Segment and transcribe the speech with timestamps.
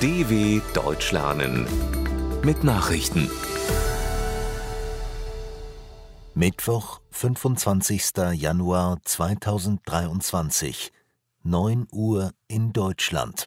[0.00, 1.66] DW Deutsch lernen
[2.44, 3.28] mit Nachrichten.
[6.34, 8.12] Mittwoch, 25.
[8.34, 10.92] Januar 2023,
[11.42, 13.46] 9 Uhr in Deutschland.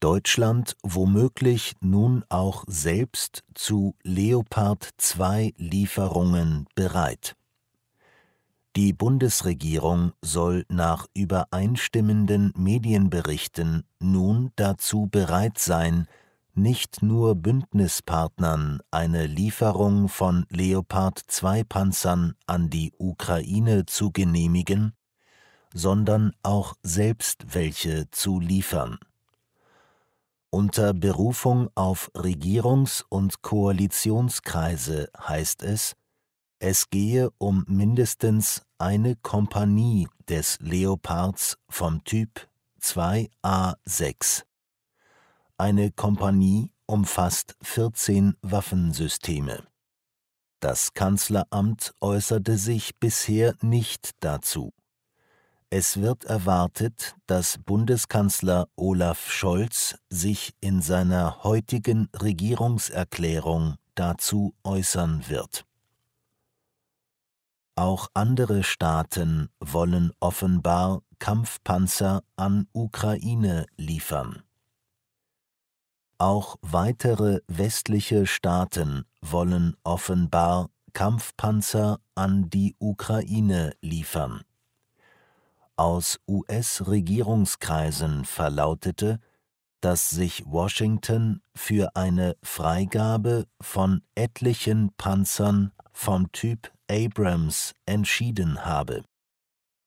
[0.00, 7.37] Deutschland womöglich nun auch selbst zu Leopard 2 Lieferungen bereit.
[8.78, 16.06] Die Bundesregierung soll nach übereinstimmenden Medienberichten nun dazu bereit sein,
[16.54, 24.92] nicht nur Bündnispartnern eine Lieferung von Leopard-2-Panzern an die Ukraine zu genehmigen,
[25.74, 29.00] sondern auch selbst welche zu liefern.
[30.50, 35.96] Unter Berufung auf Regierungs- und Koalitionskreise heißt es,
[36.60, 42.48] es gehe um mindestens eine Kompanie des Leopards vom Typ
[42.82, 44.44] 2A6.
[45.56, 49.64] Eine Kompanie umfasst 14 Waffensysteme.
[50.60, 54.72] Das Kanzleramt äußerte sich bisher nicht dazu.
[55.70, 65.67] Es wird erwartet, dass Bundeskanzler Olaf Scholz sich in seiner heutigen Regierungserklärung dazu äußern wird.
[67.78, 74.42] Auch andere Staaten wollen offenbar Kampfpanzer an Ukraine liefern.
[76.18, 84.42] Auch weitere westliche Staaten wollen offenbar Kampfpanzer an die Ukraine liefern.
[85.76, 89.20] Aus US-Regierungskreisen verlautete,
[89.80, 99.04] dass sich Washington für eine Freigabe von etlichen Panzern vom Typ Abrams entschieden habe.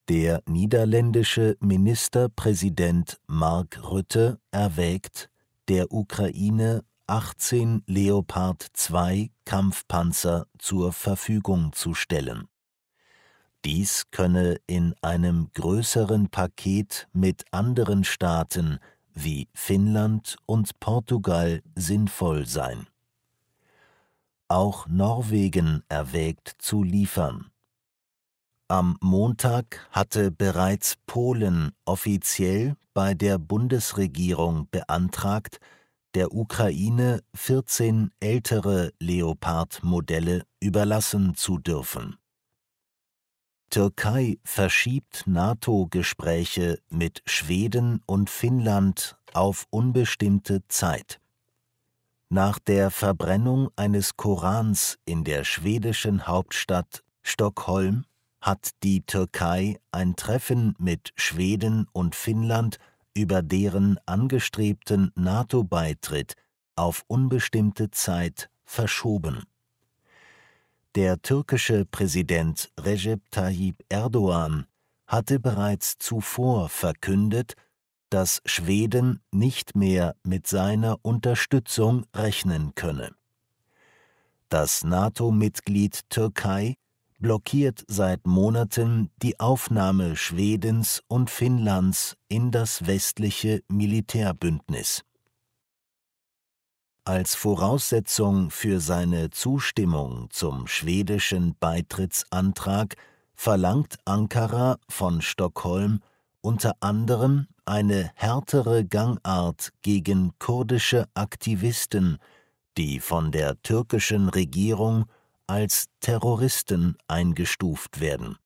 [0.09, 5.29] Der niederländische Ministerpräsident Mark Rutte erwägt,
[5.67, 12.47] der Ukraine 18 Leopard 2 Kampfpanzer zur Verfügung zu stellen.
[13.63, 18.79] Dies könne in einem größeren Paket mit anderen Staaten
[19.13, 22.87] wie Finnland und Portugal sinnvoll sein.
[24.51, 27.51] Auch Norwegen erwägt zu liefern.
[28.67, 35.61] Am Montag hatte bereits Polen offiziell bei der Bundesregierung beantragt,
[36.15, 42.17] der Ukraine 14 ältere Leopard-Modelle überlassen zu dürfen.
[43.69, 51.21] Türkei verschiebt NATO-Gespräche mit Schweden und Finnland auf unbestimmte Zeit.
[52.33, 58.05] Nach der Verbrennung eines Korans in der schwedischen Hauptstadt Stockholm
[58.39, 62.77] hat die Türkei ein Treffen mit Schweden und Finnland
[63.13, 66.35] über deren angestrebten NATO-Beitritt
[66.77, 69.43] auf unbestimmte Zeit verschoben.
[70.95, 74.67] Der türkische Präsident Recep Tayyip Erdogan
[75.05, 77.55] hatte bereits zuvor verkündet,
[78.11, 83.15] dass Schweden nicht mehr mit seiner Unterstützung rechnen könne.
[84.49, 86.75] Das NATO-Mitglied Türkei
[87.19, 95.03] blockiert seit Monaten die Aufnahme Schwedens und Finnlands in das westliche Militärbündnis.
[97.05, 102.95] Als Voraussetzung für seine Zustimmung zum schwedischen Beitrittsantrag
[103.35, 106.01] verlangt Ankara von Stockholm
[106.41, 112.17] unter anderem eine härtere Gangart gegen kurdische Aktivisten,
[112.77, 115.05] die von der türkischen Regierung
[115.47, 118.37] als Terroristen eingestuft werden.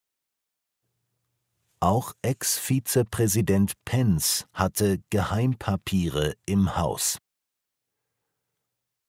[1.80, 7.18] Auch Ex-Vizepräsident Pence hatte Geheimpapiere im Haus.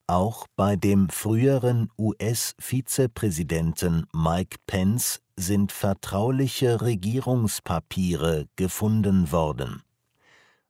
[0.06, 9.84] Auch bei dem früheren US-Vizepräsidenten Mike Pence sind vertrauliche Regierungspapiere gefunden worden.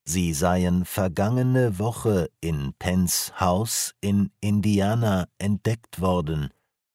[0.04, 6.50] Sie seien vergangene Woche in Pence Haus in Indiana entdeckt worden,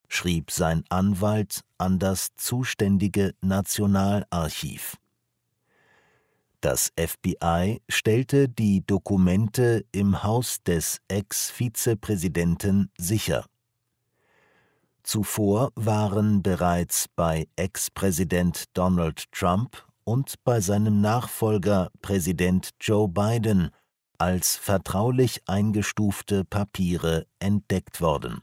[0.08, 4.96] schrieb sein Anwalt an das zuständige Nationalarchiv.
[6.62, 13.44] Das FBI stellte die Dokumente im Haus des Ex-Vizepräsidenten sicher.
[15.02, 23.70] Zuvor waren bereits bei Ex-Präsident Donald Trump und bei seinem Nachfolger Präsident Joe Biden
[24.18, 28.42] als vertraulich eingestufte Papiere entdeckt worden.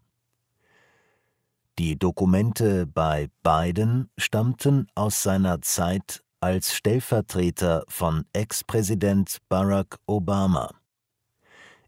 [1.77, 10.78] Die Dokumente bei Biden stammten aus seiner Zeit als Stellvertreter von Ex-Präsident Barack Obama.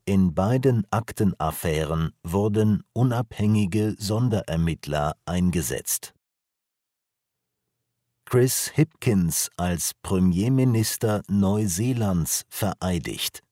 [0.05, 6.13] In beiden Aktenaffären wurden unabhängige Sonderermittler eingesetzt.
[8.25, 13.43] Chris Hipkins als Premierminister Neuseelands vereidigt.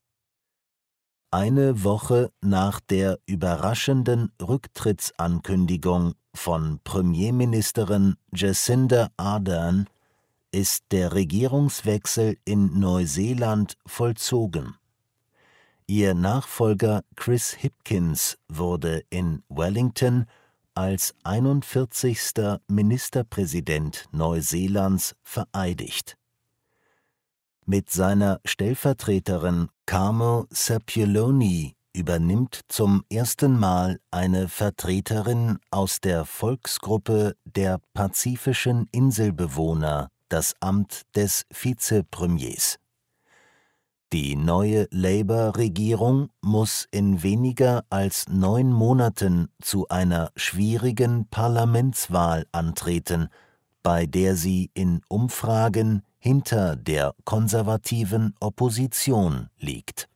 [1.32, 9.88] Eine Woche nach der überraschenden Rücktrittsankündigung von Premierministerin Jacinda Ardern
[10.52, 14.76] ist der Regierungswechsel in Neuseeland vollzogen.
[15.90, 20.28] Ihr Nachfolger Chris Hipkins wurde in Wellington
[20.76, 22.60] als 41.
[22.68, 26.16] Ministerpräsident Neuseelands vereidigt.
[27.66, 37.82] Mit seiner Stellvertreterin Carmel Sepuloni übernimmt zum ersten Mal eine Vertreterin aus der Volksgruppe der
[37.96, 42.78] pazifischen Inselbewohner das Amt des Vizepremiers.
[44.12, 53.30] Die neue Labour-Regierung muss in weniger als neun Monaten zu einer schwierigen Parlamentswahl antreten,
[53.84, 60.10] bei der sie in Umfragen hinter der konservativen Opposition liegt.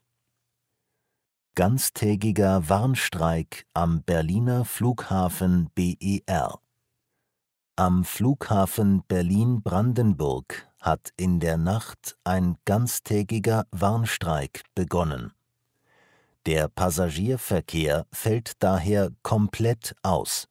[1.54, 6.58] Ganztägiger Warnstreik am Berliner Flughafen BER
[7.76, 15.32] Am Flughafen Berlin-Brandenburg hat in der Nacht ein ganztägiger Warnstreik begonnen.
[16.44, 20.46] Der Passagierverkehr fällt daher komplett aus.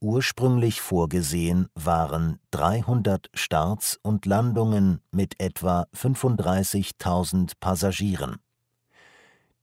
[0.00, 8.36] Ursprünglich vorgesehen waren 300 Starts und Landungen mit etwa 35.000 Passagieren.